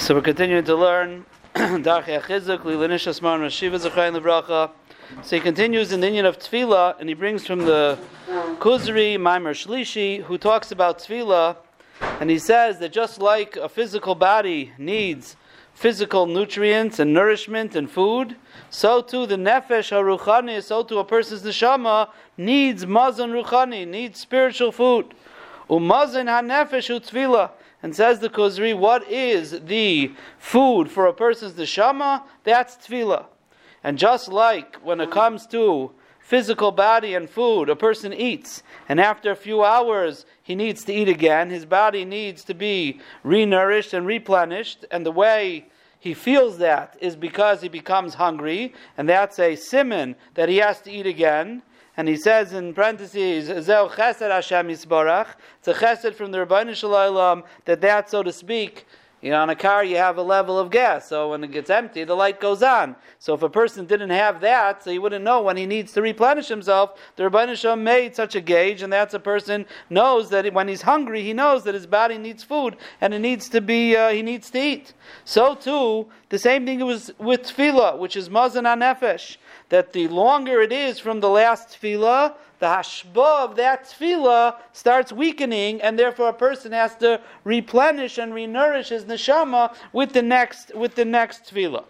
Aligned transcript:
So 0.00 0.14
we're 0.14 0.22
continuing 0.22 0.64
to 0.64 0.74
learn. 0.74 1.26
So 5.22 5.36
he 5.36 5.40
continues 5.40 5.92
in 5.92 6.00
the 6.00 6.06
inyan 6.06 6.24
of 6.24 6.38
Tefillah, 6.38 6.98
and 6.98 7.08
he 7.08 7.14
brings 7.14 7.46
from 7.46 7.66
the 7.66 7.98
Kuzri 8.60 9.18
Maimer 9.18 9.52
Shlishi, 9.52 10.22
who 10.22 10.38
talks 10.38 10.72
about 10.72 11.00
Tefillah, 11.00 11.56
and 12.18 12.30
he 12.30 12.38
says 12.38 12.78
that 12.78 12.92
just 12.92 13.20
like 13.20 13.56
a 13.56 13.68
physical 13.68 14.14
body 14.14 14.72
needs 14.78 15.36
physical 15.74 16.24
nutrients 16.24 16.98
and 16.98 17.12
nourishment 17.12 17.76
and 17.76 17.90
food, 17.90 18.36
so 18.70 19.02
too 19.02 19.26
the 19.26 19.36
nefesh 19.36 19.92
haruchani, 19.92 20.62
so 20.62 20.82
too 20.82 20.98
a 20.98 21.04
person's 21.04 21.42
neshama 21.42 22.08
needs 22.38 22.86
mazon 22.86 23.32
ruchani, 23.32 23.86
needs 23.86 24.18
spiritual 24.18 24.72
food. 24.72 25.12
Umazon 25.68 26.26
hanefesh 26.26 26.88
utfila. 26.88 27.50
And 27.82 27.96
says 27.96 28.18
the 28.18 28.28
Kuzri, 28.28 28.76
what 28.76 29.10
is 29.10 29.60
the 29.60 30.12
food 30.38 30.90
for 30.90 31.06
a 31.06 31.14
person's 31.14 31.54
neshama? 31.54 32.22
That's 32.44 32.76
tefillah. 32.76 33.26
And 33.82 33.96
just 33.96 34.28
like 34.28 34.76
when 34.76 35.00
it 35.00 35.10
comes 35.10 35.46
to 35.48 35.92
physical 36.18 36.70
body 36.70 37.14
and 37.14 37.28
food, 37.28 37.68
a 37.68 37.74
person 37.74 38.12
eats, 38.12 38.62
and 38.88 39.00
after 39.00 39.30
a 39.30 39.36
few 39.36 39.64
hours 39.64 40.26
he 40.42 40.54
needs 40.54 40.84
to 40.84 40.92
eat 40.92 41.08
again, 41.08 41.50
his 41.50 41.64
body 41.64 42.04
needs 42.04 42.44
to 42.44 42.54
be 42.54 43.00
renourished 43.24 43.94
and 43.94 44.06
replenished, 44.06 44.84
and 44.90 45.04
the 45.04 45.10
way 45.10 45.66
he 45.98 46.14
feels 46.14 46.58
that 46.58 46.96
is 47.00 47.16
because 47.16 47.62
he 47.62 47.68
becomes 47.68 48.14
hungry, 48.14 48.72
and 48.96 49.08
that's 49.08 49.38
a 49.38 49.56
simon 49.56 50.14
that 50.34 50.48
he 50.48 50.58
has 50.58 50.80
to 50.82 50.90
eat 50.90 51.06
again. 51.06 51.62
And 52.00 52.08
he 52.08 52.16
says 52.16 52.54
in 52.54 52.72
parentheses, 52.72 53.50
chesed 53.50 54.30
Hashem 54.30 54.68
Yisbarach. 54.68 55.34
It's 55.58 55.68
a 55.68 55.74
chesed 55.74 56.14
from 56.14 56.30
the 56.30 56.38
Rabbeinu 56.38 56.74
Shalom 56.74 57.44
that 57.66 57.82
that, 57.82 58.08
so 58.08 58.22
to 58.22 58.32
speak, 58.32 58.86
you 59.20 59.30
know, 59.30 59.42
on 59.42 59.50
a 59.50 59.54
car 59.54 59.84
you 59.84 59.98
have 59.98 60.16
a 60.16 60.22
level 60.22 60.58
of 60.58 60.70
gas, 60.70 61.06
so 61.06 61.28
when 61.32 61.44
it 61.44 61.52
gets 61.52 61.68
empty, 61.68 62.04
the 62.04 62.14
light 62.14 62.40
goes 62.40 62.62
on. 62.62 62.96
So 63.18 63.34
if 63.34 63.42
a 63.42 63.50
person 63.50 63.84
didn't 63.84 64.08
have 64.08 64.40
that, 64.40 64.82
so 64.82 64.90
he 64.90 64.98
wouldn't 64.98 65.22
know 65.22 65.42
when 65.42 65.58
he 65.58 65.66
needs 65.66 65.92
to 65.92 66.00
replenish 66.00 66.48
himself. 66.48 66.98
The 67.16 67.24
Rabbeinu 67.24 67.54
Shalom 67.54 67.84
made 67.84 68.16
such 68.16 68.34
a 68.34 68.40
gauge, 68.40 68.80
and 68.80 68.90
that's 68.90 69.12
a 69.12 69.20
person 69.20 69.66
knows 69.90 70.30
that 70.30 70.50
when 70.54 70.68
he's 70.68 70.80
hungry, 70.80 71.20
he 71.20 71.34
knows 71.34 71.64
that 71.64 71.74
his 71.74 71.86
body 71.86 72.16
needs 72.16 72.42
food 72.42 72.78
and 73.02 73.12
it 73.12 73.18
needs 73.18 73.50
to 73.50 73.60
be, 73.60 73.94
uh, 73.94 74.08
he 74.08 74.22
needs 74.22 74.48
to 74.52 74.58
eat. 74.58 74.94
So 75.26 75.54
too, 75.54 76.08
the 76.30 76.38
same 76.38 76.64
thing 76.64 76.82
was 76.82 77.10
with 77.18 77.42
tefillah, 77.42 77.98
which 77.98 78.16
is 78.16 78.30
mazan 78.30 78.64
an 78.64 78.80
nefesh 78.80 79.36
that 79.70 79.92
the 79.92 80.06
longer 80.08 80.60
it 80.60 80.72
is 80.72 80.98
from 80.98 81.20
the 81.20 81.28
last 81.28 81.70
tefillah, 81.70 82.34
the 82.58 82.66
hashba 82.66 83.44
of 83.44 83.56
that 83.56 83.84
tefillah 83.84 84.56
starts 84.72 85.12
weakening, 85.12 85.80
and 85.80 85.98
therefore 85.98 86.28
a 86.28 86.34
person 86.34 86.72
has 86.72 86.94
to 86.96 87.20
replenish 87.44 88.18
and 88.18 88.32
renourish 88.32 88.88
his 88.88 89.04
neshama 89.06 89.74
with 89.92 90.12
the 90.12 90.22
next 90.22 90.74
with 90.74 90.94
the 90.94 91.04
next 91.04 91.44
tefillah. 91.44 91.84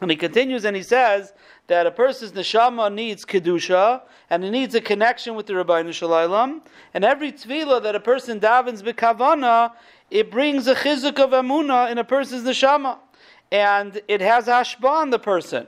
And 0.00 0.10
he 0.10 0.16
continues 0.16 0.64
and 0.64 0.74
he 0.74 0.82
says 0.82 1.32
that 1.68 1.86
a 1.86 1.90
person's 1.90 2.32
neshama 2.32 2.92
needs 2.92 3.24
kedusha 3.24 4.02
and 4.30 4.44
it 4.44 4.50
needs 4.50 4.74
a 4.74 4.80
connection 4.80 5.34
with 5.34 5.46
the 5.46 5.54
Rabbi 5.54 5.88
Shalom. 5.92 6.62
And 6.94 7.04
every 7.04 7.32
tefillah 7.32 7.82
that 7.82 7.94
a 7.94 8.00
person 8.00 8.40
davens 8.40 8.82
b'kavana, 8.82 9.72
it 10.10 10.30
brings 10.30 10.66
a 10.66 10.74
chizuk 10.74 11.20
of 11.20 11.30
emuna 11.30 11.90
in 11.90 11.98
a 11.98 12.04
person's 12.04 12.44
neshama, 12.44 12.98
and 13.52 14.00
it 14.08 14.20
has 14.20 14.46
hashba 14.46 14.88
on 14.88 15.10
the 15.10 15.18
person. 15.18 15.66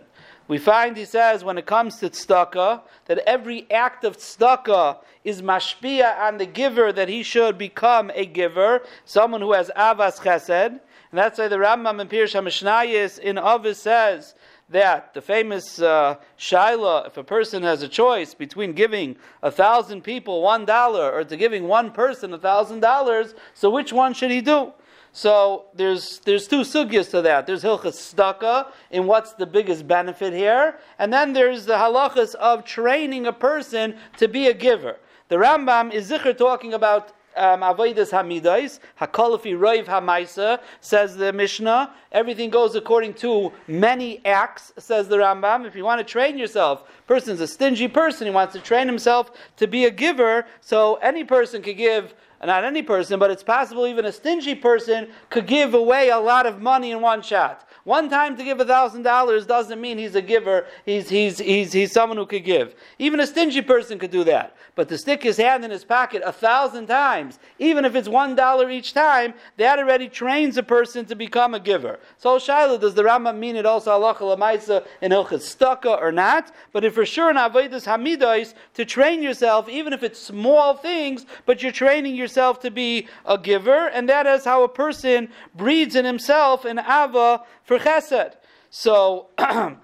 We 0.49 0.59
find, 0.59 0.97
he 0.97 1.05
says, 1.05 1.43
when 1.43 1.59
it 1.59 1.67
comes 1.67 1.97
to 1.97 2.11
tzedakah, 2.11 2.83
that 3.07 3.19
every 3.27 3.69
act 3.71 4.05
of 4.05 4.17
tzedakah 4.17 4.99
is 5.25 5.43
mashpia 5.43 6.19
on 6.21 6.39
the 6.39 6.47
giver, 6.47 6.93
that 6.93 7.09
he 7.09 7.25
should 7.25 7.59
become 7.59 8.13
a 8.15 8.27
giver, 8.27 8.83
someone 9.05 9.41
who 9.41 9.53
has 9.53 9.71
avas 9.77 10.21
chesed. 10.21 10.71
And 10.71 10.81
that's 11.13 11.39
why 11.39 11.49
the 11.49 11.57
Rambam 11.57 12.01
in 12.01 12.09
Pirush 12.09 12.35
HaMishnayis 12.35 13.19
in 13.19 13.39
Avis 13.39 13.81
says 13.81 14.35
that 14.69 15.15
the 15.15 15.21
famous 15.21 15.81
uh, 15.81 16.17
shaila, 16.39 17.07
if 17.07 17.17
a 17.17 17.25
person 17.25 17.63
has 17.63 17.83
a 17.83 17.89
choice 17.89 18.35
between 18.35 18.73
giving 18.73 19.17
a 19.43 19.51
thousand 19.51 20.03
people 20.03 20.43
one 20.43 20.65
dollar 20.65 21.13
or 21.13 21.25
to 21.25 21.37
giving 21.37 21.69
one 21.69 21.91
person 21.93 22.33
a 22.35 22.39
thousand 22.39 22.81
dollars, 22.81 23.35
so 23.55 23.71
which 23.71 23.93
one 23.93 24.15
should 24.15 24.31
he 24.31 24.41
do? 24.41 24.73
So 25.17 25.65
there's 25.73 26.19
there's 26.27 26.47
two 26.47 26.61
sugyas 26.61 27.11
to 27.13 27.23
that. 27.23 27.47
There's 27.47 27.63
hilchas 27.63 27.97
staka 27.97 28.67
in 28.91 29.07
what's 29.07 29.33
the 29.33 29.47
biggest 29.47 29.89
benefit 29.89 30.35
here, 30.35 30.79
and 30.99 31.11
then 31.11 31.33
there's 31.33 31.65
the 31.65 31.73
halachas 31.73 32.35
of 32.35 32.67
training 32.67 33.27
a 33.27 33.33
person 33.33 33.97
to 34.19 34.29
be 34.29 34.49
a 34.49 34.53
giver. 34.53 34.99
The 35.29 35.37
Rambam 35.37 35.91
is 35.91 36.11
zikr 36.11 36.37
talking 36.37 36.75
about 36.75 37.15
um, 37.35 37.63
avodas 37.63 38.11
hamidais, 38.11 38.79
hakolafi 39.01 39.57
roiv 39.57 39.87
hamaisa, 39.87 40.61
says 40.83 41.17
the 41.17 41.33
Mishnah. 41.33 41.95
Everything 42.13 42.51
goes 42.51 42.75
according 42.75 43.15
to 43.15 43.55
many 43.67 44.21
acts, 44.27 44.75
says 44.77 45.09
the 45.09 45.17
Rambam. 45.17 45.67
If 45.67 45.75
you 45.75 45.85
want 45.85 45.99
to 45.99 46.05
train 46.05 46.37
yourself, 46.37 46.85
person's 47.07 47.41
a 47.41 47.47
stingy 47.47 47.89
person, 47.89 48.27
he 48.27 48.33
wants 48.33 48.55
to 48.55 48.61
train 48.61 48.87
himself 48.87 49.31
to 49.57 49.67
be 49.67 49.85
a 49.85 49.91
giver, 49.91 50.47
so 50.61 50.97
any 50.97 51.25
person 51.25 51.63
could 51.63 51.77
give 51.77 52.15
not 52.45 52.65
any 52.65 52.83
person, 52.83 53.19
but 53.19 53.31
it's 53.31 53.43
possible 53.43 53.87
even 53.87 54.05
a 54.05 54.13
stingy 54.13 54.55
person 54.55 55.09
could 55.31 55.47
give 55.47 55.75
away 55.75 56.11
a 56.11 56.19
lot 56.19 56.47
of 56.47 56.61
money 56.61 56.91
in 56.91 57.01
one 57.01 57.23
shot. 57.23 57.67
One 57.85 58.11
time 58.11 58.37
to 58.37 58.43
give 58.43 58.59
thousand 58.59 59.03
dollars 59.03 59.47
doesn't 59.47 59.81
mean 59.81 59.97
he's 59.97 60.17
a 60.17 60.23
giver. 60.23 60.67
He's, 60.85 61.09
he's, 61.09 61.39
he's, 61.39 61.73
he's 61.73 61.93
someone 61.93 62.19
who 62.19 62.27
could 62.27 62.45
give. 62.45 62.75
Even 62.99 63.21
a 63.21 63.27
stingy 63.27 63.63
person 63.63 63.99
could 63.99 64.11
do 64.11 64.25
that. 64.25 64.57
But 64.75 64.89
to 64.89 64.99
stick 64.99 65.23
his 65.23 65.37
hand 65.37 65.65
in 65.65 65.71
his 65.71 65.85
pocket 65.85 66.23
a 66.25 66.33
thousand 66.33 66.89
times, 66.89 67.39
even 67.59 67.85
if 67.85 67.95
it's 67.95 68.09
one 68.09 68.35
dollar 68.35 68.69
each 68.71 68.93
time, 68.93 69.35
that 69.57 69.79
already 69.79 70.09
trains 70.09 70.57
a 70.57 70.63
person 70.63 71.07
to 71.07 71.15
become 71.15 71.55
a 71.55 71.61
giver. 71.61 72.01
So 72.19 72.39
Shiloh, 72.39 72.77
does 72.77 72.95
the 72.95 73.03
Rambam 73.03 73.39
mean 73.39 73.57
it 73.57 73.67
also 73.67 73.93
lemaisa 73.93 74.85
in 75.01 75.13
Hilchas 75.13 75.57
Staka 75.57 75.99
or 76.01 76.11
not? 76.11 76.53
But 76.73 76.85
if 76.85 76.96
for 76.97 77.05
sure 77.05 77.29
in 77.29 77.37
Avodas 77.37 77.85
Hamidais, 77.85 78.55
to 78.73 78.87
train 78.87 79.23
yourself, 79.23 79.69
even 79.69 79.93
if 79.93 80.03
it's 80.03 80.19
small 80.19 80.75
things, 80.75 81.27
but 81.45 81.63
you're 81.63 81.71
training 81.71 82.17
yourself 82.17 82.59
to 82.61 82.71
be 82.71 83.07
a 83.27 83.37
giver, 83.37 83.89
and 83.89 84.09
that 84.09 84.27
is 84.27 84.47
how 84.47 84.65
a 84.65 84.69
person 84.69 85.29
breeds 85.55 85.95
in 85.95 86.07
himself 86.07 86.65
an 86.65 86.79
ava 86.79 87.43
for 87.65 87.79
chesed. 87.79 88.33
So, 88.71 89.27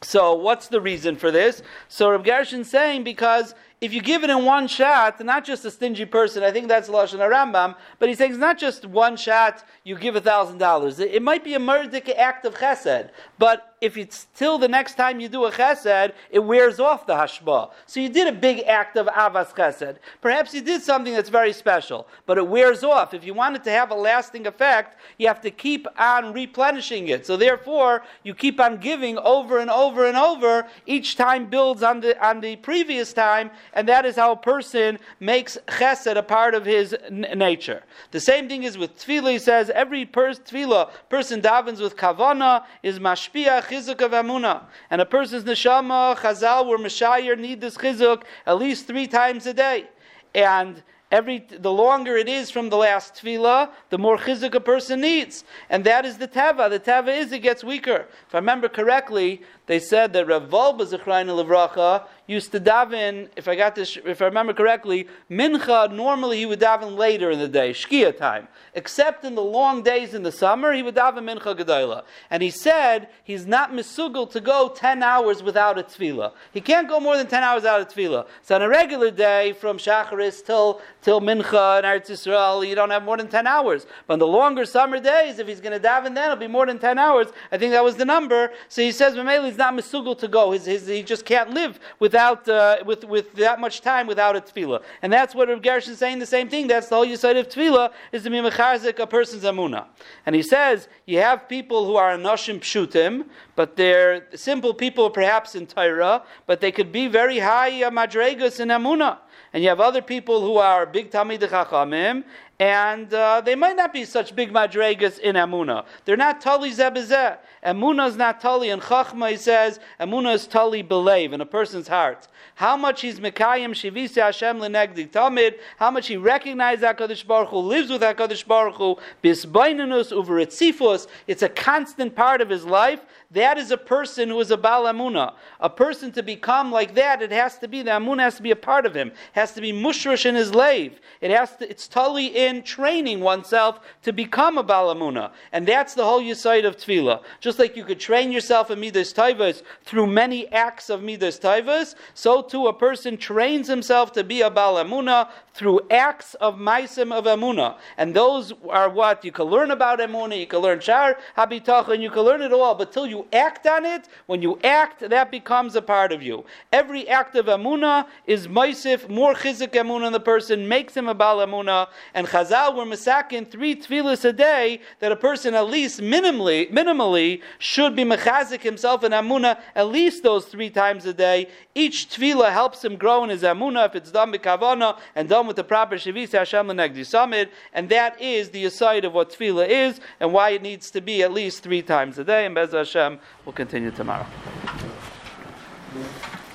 so 0.00 0.34
what's 0.34 0.68
the 0.68 0.80
reason 0.80 1.16
for 1.16 1.32
this? 1.32 1.60
So 1.88 2.08
Rav 2.08 2.22
Gershon 2.22 2.62
saying 2.62 3.02
because 3.02 3.56
if 3.84 3.92
you 3.92 4.00
give 4.00 4.24
it 4.24 4.30
in 4.30 4.46
one 4.46 4.66
shot, 4.66 5.22
not 5.22 5.44
just 5.44 5.62
a 5.66 5.70
stingy 5.70 6.06
person, 6.06 6.42
I 6.42 6.50
think 6.50 6.68
that's 6.68 6.88
Lashon 6.88 7.18
Rambam, 7.18 7.76
but 7.98 8.08
he's 8.08 8.16
saying 8.16 8.30
it's 8.30 8.40
not 8.40 8.56
just 8.56 8.86
one 8.86 9.14
shot, 9.14 9.62
you 9.84 9.98
give 9.98 10.16
a 10.16 10.22
thousand 10.22 10.56
dollars. 10.56 10.98
It 11.00 11.22
might 11.22 11.44
be 11.44 11.52
a 11.52 11.58
murdic 11.58 12.08
act 12.16 12.46
of 12.46 12.54
chesed, 12.54 13.10
but 13.38 13.74
if 13.82 13.98
it's 13.98 14.28
till 14.34 14.56
the 14.56 14.66
next 14.66 14.94
time 14.94 15.20
you 15.20 15.28
do 15.28 15.44
a 15.44 15.52
chesed, 15.52 16.12
it 16.30 16.38
wears 16.38 16.80
off 16.80 17.06
the 17.06 17.12
hashba. 17.12 17.70
So 17.84 18.00
you 18.00 18.08
did 18.08 18.26
a 18.26 18.32
big 18.32 18.60
act 18.60 18.96
of 18.96 19.06
avas 19.08 19.54
chesed. 19.54 19.96
Perhaps 20.22 20.54
you 20.54 20.62
did 20.62 20.80
something 20.80 21.12
that's 21.12 21.28
very 21.28 21.52
special, 21.52 22.08
but 22.24 22.38
it 22.38 22.48
wears 22.48 22.82
off. 22.82 23.12
If 23.12 23.26
you 23.26 23.34
want 23.34 23.56
it 23.56 23.64
to 23.64 23.70
have 23.70 23.90
a 23.90 23.94
lasting 23.94 24.46
effect, 24.46 24.98
you 25.18 25.26
have 25.26 25.42
to 25.42 25.50
keep 25.50 25.86
on 25.98 26.32
replenishing 26.32 27.08
it. 27.08 27.26
So 27.26 27.36
therefore, 27.36 28.04
you 28.22 28.34
keep 28.34 28.58
on 28.58 28.78
giving 28.78 29.18
over 29.18 29.58
and 29.58 29.70
over 29.70 30.06
and 30.06 30.16
over. 30.16 30.66
Each 30.86 31.16
time 31.16 31.50
builds 31.50 31.82
on 31.82 32.00
the 32.00 32.12
on 32.26 32.40
the 32.40 32.56
previous 32.56 33.12
time, 33.12 33.50
and 33.74 33.88
that 33.88 34.06
is 34.06 34.16
how 34.16 34.32
a 34.32 34.36
person 34.36 34.98
makes 35.20 35.58
chesed 35.66 36.16
a 36.16 36.22
part 36.22 36.54
of 36.54 36.64
his 36.64 36.96
n- 37.06 37.26
nature. 37.36 37.82
The 38.12 38.20
same 38.20 38.48
thing 38.48 38.62
is 38.62 38.78
with 38.78 38.96
tefillah. 38.96 39.32
He 39.32 39.38
says 39.38 39.68
every 39.70 40.06
pers- 40.06 40.38
tefillah 40.38 40.90
person 41.08 41.42
davens 41.42 41.80
with 41.80 41.96
kavana 41.96 42.64
is 42.82 42.98
mashpia 42.98 43.62
chizuk 43.62 44.00
of 44.00 44.12
amuna. 44.12 44.62
And 44.90 45.00
a 45.00 45.06
person's 45.06 45.44
neshama, 45.44 46.16
chazal, 46.16 46.66
were 46.68 46.78
mashayir, 46.78 47.38
need 47.38 47.60
this 47.60 47.76
chizuk 47.76 48.22
at 48.46 48.58
least 48.58 48.86
three 48.86 49.08
times 49.08 49.46
a 49.46 49.52
day. 49.52 49.88
And 50.34 50.82
every 51.10 51.46
the 51.48 51.72
longer 51.72 52.16
it 52.16 52.28
is 52.28 52.50
from 52.50 52.70
the 52.70 52.76
last 52.76 53.16
tefillah, 53.16 53.70
the 53.90 53.98
more 53.98 54.18
chizuk 54.18 54.54
a 54.54 54.60
person 54.60 55.00
needs, 55.00 55.44
and 55.68 55.84
that 55.84 56.04
is 56.04 56.18
the 56.18 56.28
teva. 56.28 56.70
The 56.70 56.80
teva 56.80 57.16
is 57.16 57.32
it 57.32 57.40
gets 57.40 57.64
weaker. 57.64 58.06
If 58.28 58.34
I 58.34 58.38
remember 58.38 58.68
correctly, 58.68 59.42
they 59.66 59.78
said 59.78 60.12
that 60.12 60.26
Rav 60.26 60.50
Wolbe 60.50 60.80
Zechrayna 60.80 61.42
Levracha 61.42 62.06
used 62.26 62.52
to 62.52 62.60
daven, 62.60 63.28
if 63.36 63.48
I 63.48 63.54
got 63.54 63.74
this, 63.74 63.98
if 64.04 64.22
I 64.22 64.26
remember 64.26 64.54
correctly, 64.54 65.08
mincha, 65.30 65.92
normally 65.92 66.38
he 66.38 66.46
would 66.46 66.60
daven 66.60 66.96
later 66.96 67.30
in 67.30 67.38
the 67.38 67.48
day, 67.48 67.72
shkia 67.72 68.16
time. 68.16 68.48
Except 68.74 69.24
in 69.24 69.34
the 69.34 69.42
long 69.42 69.82
days 69.82 70.14
in 70.14 70.22
the 70.22 70.32
summer, 70.32 70.72
he 70.72 70.82
would 70.82 70.94
daven 70.94 71.24
mincha 71.24 71.58
gedayla. 71.58 72.04
And 72.30 72.42
he 72.42 72.50
said 72.50 73.08
he's 73.24 73.46
not 73.46 73.72
misugel 73.72 74.30
to 74.30 74.40
go 74.40 74.70
10 74.74 75.02
hours 75.02 75.42
without 75.42 75.78
a 75.78 75.82
tefillah. 75.82 76.32
He 76.52 76.60
can't 76.60 76.88
go 76.88 76.98
more 76.98 77.16
than 77.16 77.26
10 77.26 77.42
hours 77.42 77.62
without 77.62 77.80
a 77.80 77.84
tefillah. 77.84 78.26
So 78.42 78.54
on 78.54 78.62
a 78.62 78.68
regular 78.68 79.10
day, 79.10 79.52
from 79.52 79.78
shacharis 79.78 80.44
till, 80.44 80.80
till 81.02 81.20
mincha 81.20 81.78
and 81.82 81.86
Eretz 81.86 82.10
Yisrael, 82.10 82.66
you 82.66 82.74
don't 82.74 82.90
have 82.90 83.04
more 83.04 83.16
than 83.16 83.28
10 83.28 83.46
hours. 83.46 83.86
But 84.06 84.14
on 84.14 84.18
the 84.18 84.26
longer 84.26 84.64
summer 84.64 84.98
days, 84.98 85.38
if 85.38 85.46
he's 85.46 85.60
going 85.60 85.78
to 85.78 85.88
daven 85.88 86.14
then, 86.14 86.24
it'll 86.24 86.36
be 86.36 86.46
more 86.46 86.66
than 86.66 86.78
10 86.78 86.98
hours. 86.98 87.28
I 87.52 87.58
think 87.58 87.72
that 87.72 87.84
was 87.84 87.96
the 87.96 88.04
number. 88.04 88.50
So 88.68 88.80
he 88.80 88.92
says, 88.92 89.14
he's 89.54 89.58
not 89.58 89.74
misugel 89.74 90.18
to 90.18 90.28
go. 90.28 90.52
His, 90.52 90.64
his, 90.64 90.86
he 90.86 91.02
just 91.02 91.24
can't 91.26 91.50
live 91.50 91.78
with 91.98 92.14
without 92.14 92.48
uh, 92.48 92.76
with 92.86 93.02
with 93.04 93.32
that 93.34 93.58
much 93.58 93.80
time 93.80 94.06
without 94.06 94.36
a 94.36 94.40
tefillah. 94.40 94.80
And 95.02 95.12
that's 95.12 95.34
what 95.34 95.48
Rav 95.48 95.60
Gersh 95.60 95.88
is 95.88 95.98
saying. 95.98 96.20
The 96.20 96.26
same 96.26 96.48
thing. 96.48 96.68
That's 96.68 96.88
the 96.88 96.94
whole 96.94 97.06
yisoid 97.06 97.36
of 97.40 97.48
tefillah 97.48 97.92
is 98.12 98.22
to 98.22 98.30
be 98.30 98.36
mechazik 98.36 99.00
a 99.00 99.06
person's 99.06 99.42
amuna. 99.42 99.86
And 100.24 100.36
he 100.36 100.42
says 100.42 100.88
you 101.06 101.18
have 101.18 101.48
people 101.48 101.84
who 101.86 101.96
are 101.96 102.16
anoshim 102.16 102.60
pshutim, 102.60 103.26
but 103.56 103.74
they're 103.74 104.26
simple 104.36 104.72
people, 104.74 105.10
perhaps 105.10 105.56
in 105.56 105.66
Torah, 105.66 106.22
but 106.46 106.60
they 106.60 106.70
could 106.70 106.92
be 106.92 107.08
very 107.08 107.40
high 107.40 107.82
uh, 107.82 107.90
madregas 107.90 108.60
in 108.60 108.68
amuna. 108.68 109.18
And 109.52 109.62
you 109.62 109.68
have 109.68 109.80
other 109.80 110.02
people 110.02 110.40
who 110.40 110.56
are 110.58 110.86
big 110.86 111.10
tamid 111.10 111.40
chachamim, 111.40 112.22
and 112.60 113.12
uh, 113.12 113.40
they 113.40 113.56
might 113.56 113.76
not 113.76 113.92
be 113.92 114.04
such 114.04 114.36
big 114.36 114.52
madregas 114.52 115.18
in 115.18 115.34
Amuna. 115.34 115.84
They're 116.04 116.16
not 116.16 116.40
tali 116.40 116.70
zebezeh. 116.70 117.38
Amuna 117.64 118.08
is 118.08 118.16
not 118.16 118.40
tali, 118.40 118.70
and 118.70 118.80
Chachma 118.80 119.30
he 119.30 119.36
says 119.36 119.80
Amuna 119.98 120.34
is 120.34 120.46
tali 120.46 120.82
believe 120.82 121.32
in 121.32 121.40
a 121.40 121.46
person's 121.46 121.88
heart. 121.88 122.28
How 122.54 122.76
much 122.76 123.00
he's 123.00 123.18
mekayim 123.18 123.70
shivisi 123.70 124.22
Hashem 124.22 124.58
lenegdi 124.58 125.10
tamid. 125.10 125.58
How 125.78 125.90
much 125.90 126.06
he 126.06 126.16
recognizes 126.16 126.84
Hakadosh 126.84 127.26
Baruch 127.26 127.48
Hu, 127.48 127.58
lives 127.58 127.90
with 127.90 128.02
Hakadosh 128.02 128.46
Baruch 128.46 128.76
Hu, 128.76 128.96
bisbainanus 129.24 130.12
over 130.12 130.34
etzifus. 130.34 131.08
It's 131.26 131.42
a 131.42 131.48
constant 131.48 132.14
part 132.14 132.40
of 132.40 132.48
his 132.48 132.64
life. 132.64 133.00
That 133.32 133.58
is 133.58 133.72
a 133.72 133.76
person 133.76 134.28
who 134.28 134.38
is 134.38 134.52
a 134.52 134.56
bal 134.56 134.84
Amuna. 134.84 135.34
A 135.58 135.68
person 135.68 136.12
to 136.12 136.22
become 136.22 136.70
like 136.70 136.94
that, 136.94 137.20
it 137.20 137.32
has 137.32 137.58
to 137.58 137.66
be 137.66 137.82
the 137.82 137.90
Amuna 137.90 138.20
has 138.20 138.36
to 138.36 138.42
be 138.42 138.52
a 138.52 138.56
part 138.56 138.86
of 138.86 138.94
him. 138.94 139.08
It 139.08 139.14
has 139.32 139.52
to 139.54 139.60
be 139.60 139.72
mushrish 139.72 140.24
in 140.24 140.36
his 140.36 140.54
lave. 140.54 141.00
It 141.20 141.32
has 141.32 141.56
to. 141.56 141.68
It's 141.68 141.88
tali 141.88 142.26
in 142.44 142.62
training 142.62 143.20
oneself 143.20 143.80
to 144.02 144.12
become 144.12 144.58
a 144.58 144.62
bal 144.62 144.94
Amuna, 144.94 145.32
and 145.52 145.66
that's 145.66 145.94
the 145.94 146.04
whole 146.04 146.20
yisoid 146.20 146.64
of 146.64 146.76
tefillah. 146.76 147.22
Just 147.40 147.58
like 147.58 147.76
you 147.76 147.84
could 147.84 148.00
train 148.00 148.30
yourself 148.30 148.70
in 148.70 148.78
midas 148.78 149.12
taivas 149.12 149.62
through 149.84 150.06
many 150.06 150.46
acts 150.52 150.90
of 150.90 151.02
midas 151.02 151.38
taivas, 151.38 151.94
so 152.14 152.42
too 152.42 152.66
a 152.66 152.72
person 152.72 153.16
trains 153.16 153.66
himself 153.66 154.12
to 154.12 154.22
be 154.22 154.42
a 154.42 154.50
bal 154.50 154.74
Amuna 154.76 155.28
through 155.54 155.80
acts 155.90 156.34
of 156.34 156.56
maisim 156.56 157.12
of 157.12 157.24
Amuna, 157.24 157.76
and 157.96 158.14
those 158.14 158.52
are 158.68 158.90
what 158.90 159.24
you 159.24 159.32
can 159.32 159.46
learn 159.46 159.70
about 159.70 160.00
Amuna. 160.00 160.38
You 160.38 160.46
can 160.46 160.60
learn 160.60 160.80
shar 160.80 161.16
habitach, 161.36 161.88
and 161.88 162.02
you 162.02 162.10
can 162.10 162.22
learn 162.22 162.42
it 162.42 162.52
all. 162.52 162.74
But 162.74 162.92
till 162.92 163.06
you 163.06 163.26
act 163.32 163.66
on 163.66 163.84
it, 163.84 164.08
when 164.26 164.42
you 164.42 164.58
act, 164.64 165.08
that 165.08 165.30
becomes 165.30 165.76
a 165.76 165.82
part 165.82 166.12
of 166.12 166.22
you. 166.22 166.44
Every 166.72 167.08
act 167.08 167.36
of 167.36 167.46
Amuna 167.46 168.06
is 168.26 168.48
maisif 168.48 169.08
more 169.08 169.34
chizik 169.34 169.70
Amuna 169.70 170.10
the 170.12 170.20
person, 170.20 170.68
makes 170.68 170.96
him 170.96 171.08
a 171.08 171.14
bal 171.14 171.38
Amuna, 171.38 171.88
and 172.14 172.26
Chazal 172.34 172.74
were 172.74 172.84
masakin 172.84 173.48
three 173.48 173.76
tefillas 173.76 174.24
a 174.24 174.32
day 174.32 174.80
that 174.98 175.12
a 175.12 175.16
person 175.16 175.54
at 175.54 175.68
least 175.68 176.00
minimally 176.00 176.68
minimally 176.68 177.40
should 177.60 177.94
be 177.94 178.02
mechazik 178.02 178.60
himself 178.60 179.04
in 179.04 179.12
Amuna 179.12 179.56
at 179.76 179.86
least 179.86 180.24
those 180.24 180.44
three 180.46 180.68
times 180.68 181.06
a 181.06 181.14
day. 181.14 181.46
Each 181.76 182.08
tefillah 182.08 182.50
helps 182.50 182.84
him 182.84 182.96
grow 182.96 183.22
in 183.22 183.30
his 183.30 183.44
Amuna 183.44 183.86
if 183.86 183.94
it's 183.94 184.10
done 184.10 184.32
by 184.32 184.38
kavana 184.38 184.98
and 185.14 185.28
done 185.28 185.46
with 185.46 185.54
the 185.54 185.62
proper 185.62 185.94
Shavis 185.94 186.32
Hashem 186.32 186.66
Lenegdi 186.66 187.06
Summit, 187.06 187.52
and 187.72 187.88
that 187.90 188.20
is 188.20 188.50
the 188.50 188.64
aside 188.64 189.04
of 189.04 189.12
what 189.12 189.30
tefillah 189.30 189.68
is 189.68 190.00
and 190.18 190.32
why 190.32 190.50
it 190.50 190.62
needs 190.62 190.90
to 190.90 191.00
be 191.00 191.22
at 191.22 191.32
least 191.32 191.62
three 191.62 191.82
times 191.82 192.18
a 192.18 192.24
day. 192.24 192.46
And 192.46 192.54
Bez 192.56 192.72
Hashem 192.72 193.20
will 193.44 193.52
continue 193.52 193.92
tomorrow. 193.92 194.26